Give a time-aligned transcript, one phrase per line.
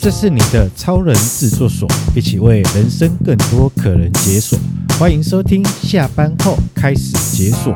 [0.00, 4.56] 这是你的超人制作所，一起为人生更多可能解锁。
[4.96, 7.74] 欢迎收听，下班后开始解锁。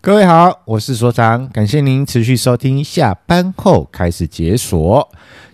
[0.00, 5.06] 各位好，我是所长，感谢您持续收听，下班后开始解锁。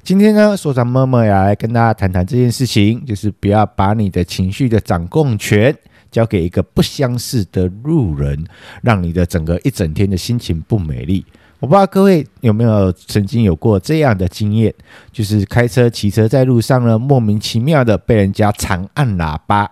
[0.04, 5.76] 今天呢，所长默默要来跟大家谈谈这件事情，就是不要把你的情绪的掌控权
[6.08, 8.46] 交给一个不相识的路人，
[8.80, 11.26] 让你的整个一整天的心情不美丽。
[11.62, 14.74] 我不知道各位有没有曾经有过这样的经验，
[15.12, 19.70] 就是开车、骑车在路上呢，莫名其妙的被人家长按喇叭。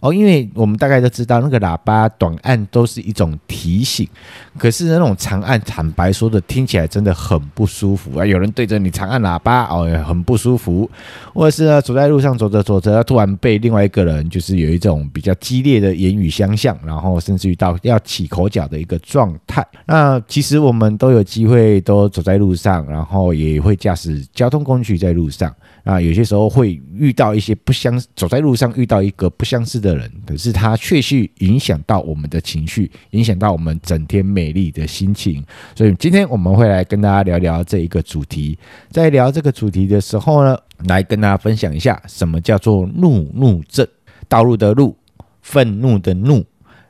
[0.00, 4.08] 哦，因为我们大概都知道，那个喇叭短按都是一种提醒，
[4.56, 8.24] 可是那种长按，坦白说的，听起来真的很不舒服啊！
[8.24, 10.88] 有人对着你长按喇叭，哦，很不舒服。
[11.34, 19.66] 或者是呢，走在路上走着走着，突然被另外一个人，就是有一种比较激烈的言语相向，然后甚至于到要起口角的一个状态。
[19.86, 25.54] 那其实我们都有机会都走在路上，然后也会驾驶交通工具在路上。
[25.84, 35.42] 啊，有些时候会遇到一些不相，走在路上遇到一个不相似的的人，可是他确实影响到我们的情绪，影响到我们整天美丽的心情。
[35.74, 38.58] 所以今天我们会来跟大家聊聊这一个主题。
[38.90, 43.86] 在聊这个主题的时候呢，来跟大家分享一下什么叫做怒怒症。
[44.28, 44.94] 道路的路，
[45.40, 46.44] 愤怒的怒，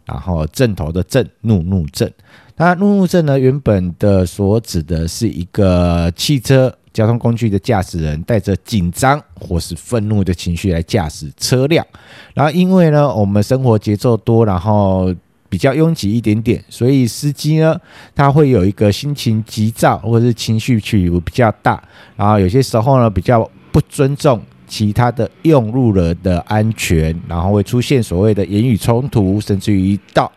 [0.04, 2.10] 然后症头的症，怒怒症。
[2.56, 6.77] 那怒怒症呢，原本的所指的是一个汽车。
[6.98, 11.86] 交通工具的驾驶人带着紧张或是愤怒的情绪来驾驶车辆，
[12.34, 15.14] 然后因为呢，我们生活节奏多，然后
[15.48, 17.80] 比较拥挤一点点，所以司机呢，
[18.16, 21.80] 他会有一个心情急躁或者是情绪起伏比较大，
[22.16, 30.32] 然后有些时候呢，比较不尊重其他的用路人的安全，然后会出现所谓的言语冲突，甚至于到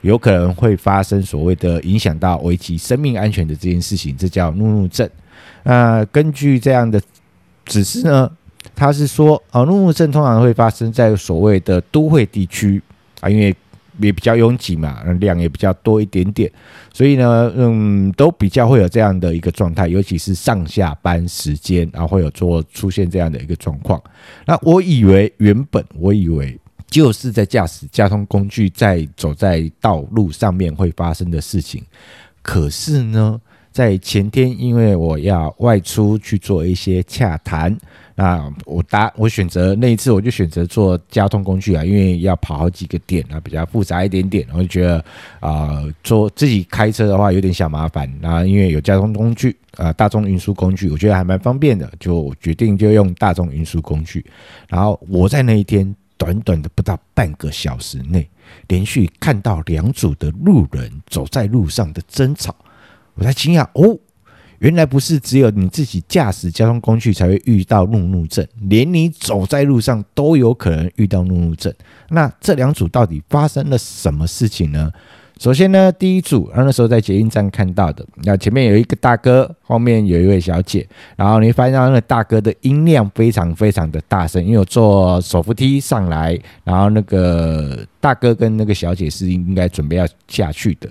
[0.00, 5.06] 有可能会发生所谓的影响到危及生命安全的这件事情，这叫怒怒症。
[5.62, 7.00] 那根据这样的
[7.64, 8.30] 指示呢，
[8.74, 12.80] 他是说，啊，路怒症通常会发生在所谓的都会地区
[13.20, 13.54] 啊，因为
[13.98, 16.50] 也比较拥挤嘛，量也比较多一点点，
[16.90, 24.02] 所以呢，嗯，都比较会有这样的一个状态，尤其是上下班时间，然后会有做出现这样的一个状况。
[24.46, 31.84] 那我以为原本我以为就是在驾驶交通工具在走在道路上面会发生的事情，
[32.40, 33.38] 可是呢，
[33.72, 37.76] 在前天，因为我要外出去做一些洽谈，
[38.16, 44.98] 那我搭我选择那一次，我就选择坐交通工具啊，因为要跑好几个点啊，比较复杂一点点，我就觉得
[45.38, 54.24] 啊、呃，坐自己开车的话有点小麻烦，那因为有交通工具啊、大众运输工具，我觉得还蛮方便的，就决定就用大众运输工具。
[54.68, 58.28] 然后我在那一天短短的不到半个小时内，
[58.66, 62.54] 连续看到两组的路人走在路上的争吵。
[63.14, 63.98] 我才惊讶哦，
[64.58, 71.72] 原来不是只有你自己驾驶交通工具才会遇到怒怒症，连你走在路上都有可能遇到怒怒症。
[72.10, 74.90] 那这两组到底发生了什么事情呢？
[75.38, 90.90] 首先呢，第一组，然后那时候在捷运站看到的，那前面有一个大哥，后面有一位小姐，然后你发现那个大哥的音量非常非常的大声，因为我坐手扶梯上来，然后那个大哥跟那个小姐是应该准备要下去的。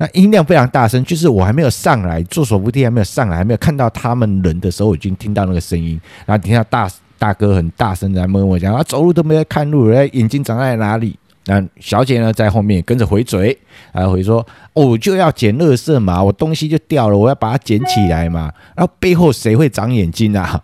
[0.00, 6.00] 那音量非常大声，就是我还没有上来，坐手扶梯还没有上来，还没有看到他们人的时候，我已经听到那个声音。
[6.24, 13.54] 然后听到大大哥很大声在问我讲：“啊，走路都没有看路，眼睛长在哪里？”那小姐呢，在后面跟着回嘴，
[13.92, 20.58] 还回说：“哦，就要捡垃圾嘛，我东西就掉了，我要把它捡起来嘛。”然后背后谁会长眼睛啊？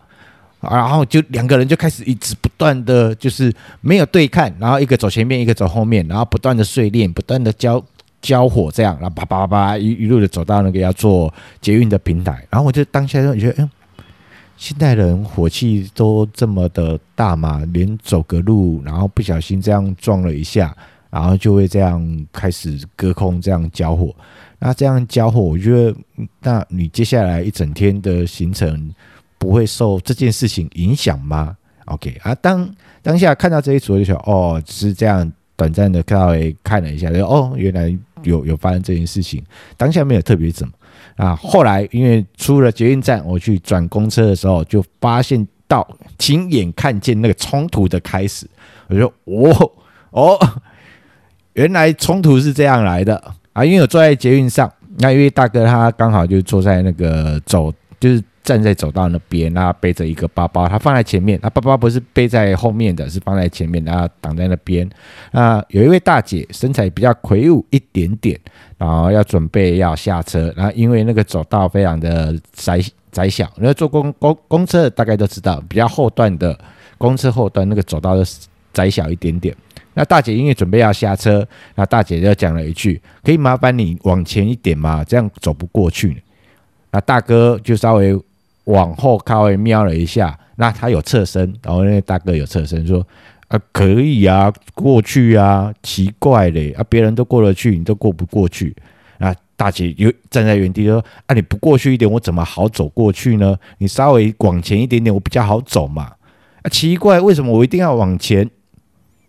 [0.62, 7.84] 然后就两个人就开始一直不断的就是没有对看，然后一个走前面，一个走后面，然后不断的碎念，不断的交。
[8.26, 13.70] 交火这样，然后叭叭叭叭一一路的走到那个要做捷运的平台，然后我就当下就觉得，嗯，
[14.56, 20.76] 现代人火气都这么的大嘛，连走个路，然后不小心这样撞了一下，
[21.08, 24.12] 然后就会这样开始隔空这样交火。
[24.58, 25.94] 那这样交火，我觉得，
[26.42, 28.92] 那你接下来一整天的行程
[29.38, 32.68] 不会受这件事情影响吗？OK 啊，当
[33.02, 37.96] 当下看到这一组，我就想，哦，是这样，短暂的稍微看了一下，就哦，原来。
[38.22, 39.42] 有有发生这件事情，
[39.76, 40.72] 当下没有特别怎么
[41.16, 41.36] 啊。
[41.36, 45.86] 后来因为出了捷运站，我去转公车的时候，就发现到
[46.18, 48.46] 亲眼看见那个冲突的开始。
[48.88, 49.72] 我就说哦
[50.10, 50.38] 哦，
[51.54, 53.16] 原来冲突是这样来的
[53.52, 53.64] 啊！
[53.64, 64.88] 因为我坐在捷运上，那因为大哥他刚好就坐在那个走，就是站在走道那边，那背着一个包包，他放在前面，那包包不是背在后面的，是放在前面，然后挡在那边。
[65.32, 68.38] 那有一位大姐，身材比较魁梧一点点，
[68.78, 76.56] 然后要准备要下车，然后因为那个走道非常的窄窄小，因为坐公公公车大概都知道，比较后段的
[76.98, 78.22] 公车后段那个走道都
[78.72, 79.52] 窄小一点点。
[79.94, 81.44] 那大姐因为准备要下车，
[81.74, 85.02] 那大姐就讲了一句：“可以麻烦你往前一点吗？
[85.02, 86.22] 这样走不过去。”
[86.92, 88.16] 那大哥就稍微。
[88.66, 93.04] 往后稍微瞄了一下，那他有侧身，然后那个大哥有侧身说
[93.48, 98.74] ：“啊，可以啊，过去啊，奇怪嘞，啊，别人都过得去，你都过不过去。”
[99.18, 103.56] 啊，大姐又站在原地说：“啊，你不过去一点，我怎么好走过去呢？
[103.78, 106.12] 你稍微往前一点点，我比较好走嘛。
[106.62, 108.50] 啊，奇怪，为什么我一定要往前？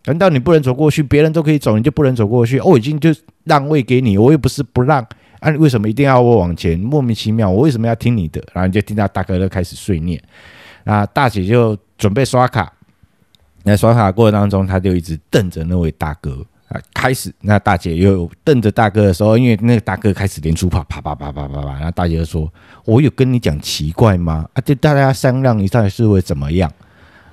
[0.05, 1.03] 难道你不能走过去？
[1.03, 2.59] 别人都可以走，你就不能走过去？
[2.61, 3.13] 我已经就
[3.43, 5.05] 让位给你，我又不是不让。”
[5.39, 6.79] 啊，你为什么一定要我往前？
[6.79, 8.41] 莫名其妙，我为什么要听你的？
[8.53, 10.21] 然后你就听到大哥就开始碎念，
[10.83, 12.71] 啊，大姐就准备刷卡，
[13.63, 16.79] 那刷卡过程当中，他就一直瞪着那位大哥啊。
[16.93, 22.51] 开始，那大姐又瞪着大哥的时候，因为那个大哥开始连珠炮，啪啪啪啪啪啪，然后大姐就说
[22.85, 24.47] ：“我有跟你讲奇怪吗？
[24.53, 26.71] 啊，就大家商量一下是会怎么样？”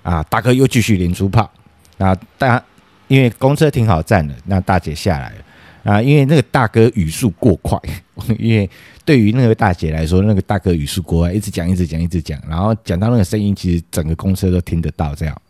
[0.02, 1.50] 啊，大哥又继续连珠炮，
[1.96, 2.62] 那，大
[3.08, 5.36] 因为公车停好站了，那大姐下来了。
[5.84, 7.78] 啊，因为那个大哥语速过快，
[8.38, 8.68] 因为
[9.04, 15.42] 对于那个大姐来说，那个大哥语速过快，一直讲，一直讲，一直讲，然后讲到那个声音，其实整个公车都听得到这样。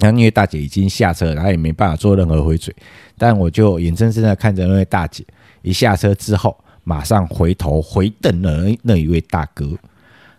[0.00, 2.74] 然后因为大姐已经下车，然后也没办法做任何回嘴，
[3.16, 5.24] 但我就眼睁睁的看着那位大姐
[5.62, 9.78] 一下车之后，马上回头回瞪了那一位大哥。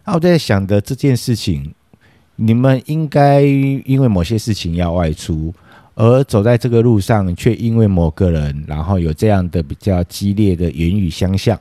[0.06, 1.74] 那我在想的这件事情，
[2.36, 5.54] 你们应该因为某些事情要外出。
[6.00, 11.60] 而走在这个路上，却因为某个人，然后有这样的比较激烈的言语相向，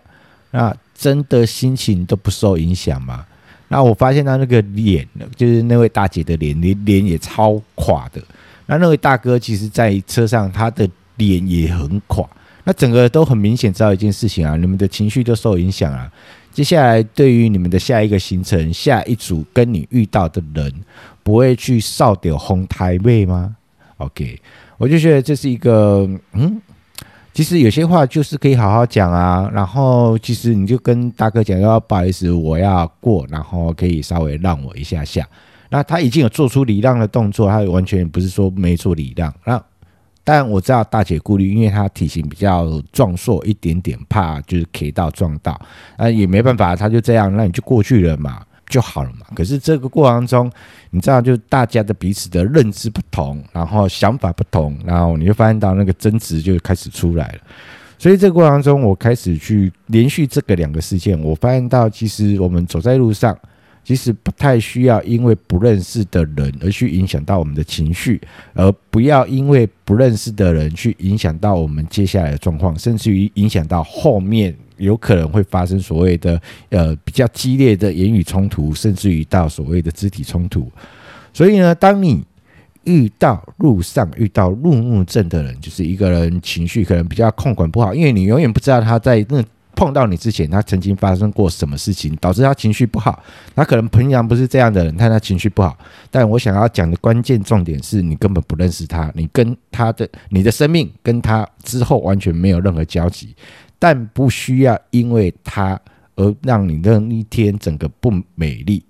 [0.50, 3.25] 那真的心情都不受影响吗？
[3.69, 8.21] 那我发现他那个脸，就是那位大姐的脸，脸脸也超垮的。
[8.67, 10.87] 那那位大哥其实，在车上他的
[11.17, 12.29] 脸也很垮。
[12.65, 16.12] 那整个都很明显知道一件事情啊，你们的情绪都受影响啊。
[16.53, 20.71] 接下来对于你们的下一个行程，下一组跟你遇到的人，
[21.23, 23.56] 不会去扫点红台位吗
[23.98, 24.40] ？OK，
[24.78, 26.60] 我就觉得这是一个，嗯，
[27.32, 29.50] 其实有些话就是可以好好讲啊。
[29.52, 35.26] 然后其实你就跟大哥讲，说不好意思，我要过，然后可以稍微让我一下下。
[35.69, 39.34] 那他已经有做出礼让的动作，他完全不是说没做礼让。
[39.44, 39.62] 那
[40.22, 45.60] 但我知道大姐顾虑，因为她体型比较壮硕一点点，怕就是 K 到撞到，
[45.96, 48.43] 啊也没办法，他就这样，那你就过去了嘛。
[48.69, 49.27] 就好了嘛。
[49.35, 50.51] 可是这个过程中，
[50.91, 57.39] 你知道，就大家的彼此的认知不同，然后想法不同，然后你就发现到那个争执就开始出来了。
[57.99, 63.37] 所以这个过程中，我开始去连续这个两个事件，我发现到其实我们走在路上，
[63.87, 68.21] 其实不太需要因为不认识的人而去影响到我们的情绪，
[68.53, 74.53] 而不要因为不认识的人去影响到我们接下来的状况，甚至于影响到后面。
[74.79, 76.38] 有可能会发生所谓的
[76.69, 80.71] 呃比较激烈的言语冲突，甚至于到所谓的肢体冲突。
[81.32, 82.23] 所以呢，当你
[82.85, 89.43] 遇到路上遇到路怒症的人，就是一个人情绪可能比较控管不好，因为你永远不知道他在那
[89.76, 93.23] 碰到你之前，他曾经发生过什么事情，导致他情绪不好。
[93.55, 95.78] 他可能平常不是这样的人，但他情绪不好。
[96.11, 103.37] 但我想要讲的关键重点是你根本不认识他，你跟他的你的生命跟他之后完全没有任何交集。
[103.78, 105.79] 但不需要因为他
[106.17, 108.83] 而让你的一天整个不美丽。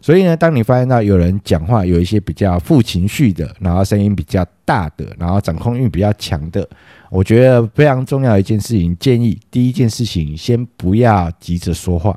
[0.00, 6.68] 所以呢，当你发现到有人讲话有一些比较负情绪的，然后声音比较大的，然后掌控欲比较强的，
[7.10, 12.14] 我觉得非常重要的一件事情，建议第一件事情，先不要急着说话，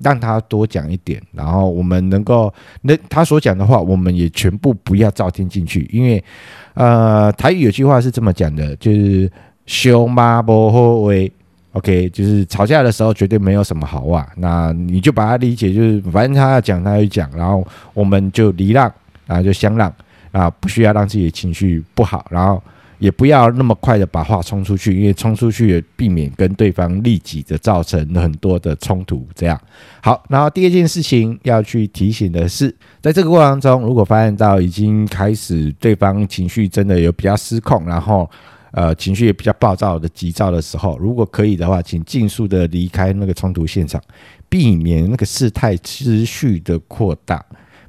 [0.00, 6.22] 让他多讲一点，然后我们能够那他所讲的话，我们也全部不要照听进去，因为
[6.74, 9.32] 呃，台语有句话是这么讲的，就是
[9.64, 11.32] “修妈不后悔”。
[11.74, 18.90] OK，就是吵架的时候绝对没有什么好话，那你就把它理解，就是反正他要讲他就讲，然后我们就离让，
[19.26, 19.92] 然后就相让，
[20.30, 22.62] 啊，不需要让自己的情绪不好，然后
[23.00, 29.26] 也不要那么快的把话冲出去，因为冲出去也避免跟对方立即的造成很多的冲突。
[29.34, 29.60] 这样
[30.00, 38.30] 好，然后第二件事情要去提醒的是，在这个过程中，如果发现到已经开始对方情绪真的有比较失控，然后。
[38.76, 44.02] 呃，情绪也比较暴躁的急躁的时候，如果可以的话，请尽速的离开那个冲突现场，
[44.48, 47.44] 避免那个事态持续的扩大，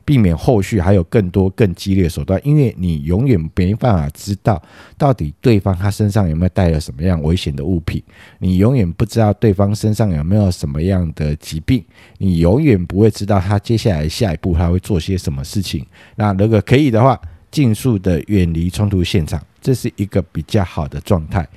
[0.05, 4.61] 避免后续还有更多更激烈的手段，因为你永远没办法知道
[4.95, 7.99] 到底对方他身上有没有带了什么样危险的物品，
[8.37, 11.83] 你永远不知道对方身上有没有什么样的疾病，
[12.19, 15.83] 你永远不会知道他接下来下一步他会做些什么事情。
[16.15, 21.47] 那如果可以的话，尽速的远离冲突现场，这是一个比较好的状态。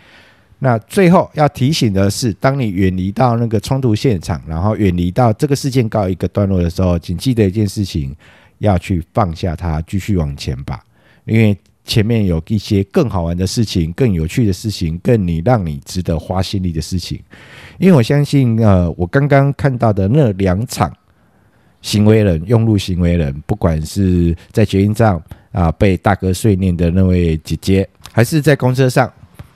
[0.61, 8.17] 那最后要提醒的是，当你远离到那个冲突现场，然后远离到这个事件告一个段落的时候，请记得一件事情，
[8.57, 10.83] 要去放下它，继续往前吧。
[11.27, 17.21] 因为前面有一些更好玩的事情、更有趣的事情、更你让你值得花心力的事情。
[17.79, 20.91] 因为我相信，呃，我刚刚看到的那两场
[21.83, 25.23] 行为人用路行为人，不管是在捷运上
[25.53, 29.09] 啊被大哥碎念的那位姐姐，还是在公车上。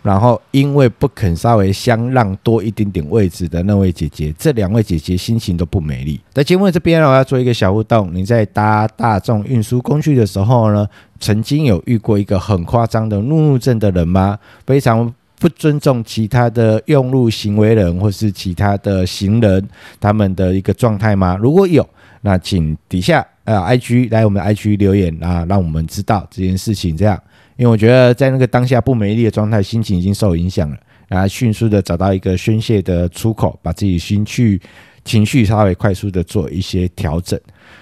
[0.04, 6.20] 然后，因为不肯稍微相让多一点点位置的那位姐姐，这两位姐姐心情都不美丽。
[6.32, 8.08] 在节目这边，我要做一个小互动。
[8.14, 10.86] 你在搭大众运输工具的时候呢，
[11.18, 14.38] 曾经有遇过一个很夸张的怒怒症的人吗？
[14.64, 19.68] 非常不尊重其他的用路行为人或是其他的行人
[20.00, 21.36] 他们的一个状态吗？
[21.36, 21.88] 如果有，
[22.20, 26.96] 那请底下呃 IG 来我们 IG 留言啊，让我们知道这件事情。
[26.96, 27.20] 这样。
[27.56, 30.76] 因为我觉得在那个当下不美丽的状态，心情已经受影响了，
[31.08, 34.60] 然后迅速的找到一个宣泄的出口，把自己心去
[35.04, 37.38] 情绪稍微快速的做一些调整。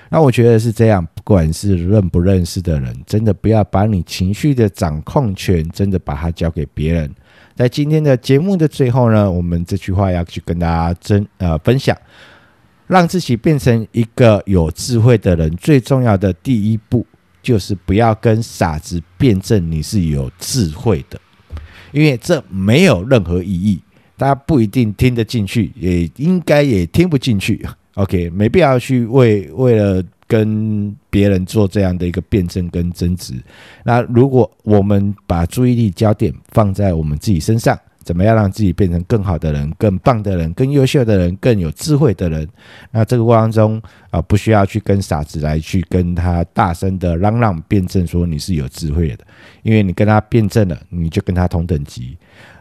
[0.09, 7.09] 那我觉得是这样，不管是认不认识的人，真的不要把你情绪的掌控权真的把它交给别人。
[7.55, 11.97] 在今天的节目的最后呢，我们这句话要去跟大家真呃分享，
[12.87, 17.07] 让自己变成一个有智慧的人，最重要的第一步。
[17.42, 21.20] 就是不要跟傻子辩证你是有智慧的，
[21.92, 23.80] 因为这没有任何意义，
[24.16, 27.66] 大家不一定听得进去，也应该也听不进去。
[27.94, 33.35] OK，没必要去为为了跟别人做这样的一个辩证跟争执。
[33.85, 37.78] 那如果我们把注意力焦点放在我们自己身上。
[38.02, 42.49] 怎么样让自己变成更好的人、更棒的人、更优秀的人、更有智慧的人？
[42.90, 43.80] 那这个过程中
[44.11, 49.25] 啊，不需要去跟傻子来去跟他大声的嚷嚷辩证，说你是有智慧的，
[49.62, 52.16] 因为你跟他辩证了，你就跟他同等级。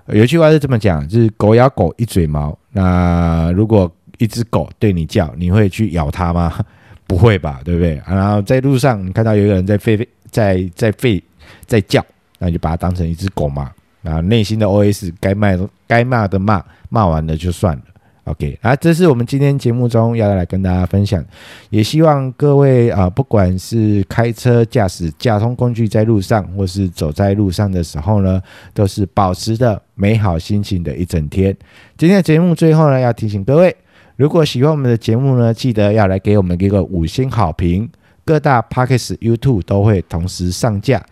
[0.08, 2.58] 有句话是这么讲，就是狗咬狗一嘴毛。
[2.72, 6.60] 那如果一只狗对你叫，你会去咬它吗？
[7.08, 8.02] 不会吧，对不对？
[8.08, 11.22] 然后在路上你看到有一个人在吠在在吠
[11.66, 12.06] 在叫，
[12.38, 13.72] 那你就把它当成一只狗嘛。
[14.04, 17.82] 啊，内心的 OS 该骂的该骂的骂，骂完了就算了。
[18.26, 21.24] OK，啊，这是我们今天节目中要来跟大家分享，
[21.72, 28.40] 也希望各位啊，不管是开车驾驶交通工具在路上，或是走在路上的时候呢，
[28.72, 31.56] 都是保持着美好心情的一整天。
[31.98, 33.76] 今天的节目最后呢，要提醒各位，
[34.16, 37.90] 如果喜欢我们的节目呢，记得要来给我们一个五星好评，
[38.24, 41.04] 各大 Podcast YouTube 都会同时上架。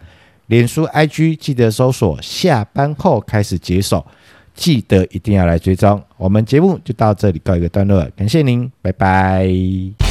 [0.47, 4.05] 脸书、IG 记得搜索，下班后开始解锁，
[4.55, 6.01] 记得一定要来追踪。
[6.17, 10.06] 我们节目就到这里告一个段落了，感谢您，拜拜。